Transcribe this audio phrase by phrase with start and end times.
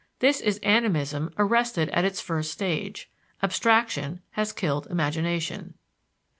[0.17, 3.11] This is animism arrested at its first stage;
[3.43, 5.75] abstraction has killed imagination.